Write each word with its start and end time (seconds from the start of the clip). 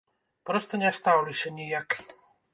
Проста 0.49 0.79
не 0.85 0.91
стаўлюся 1.01 1.53
ніяк. 1.61 1.89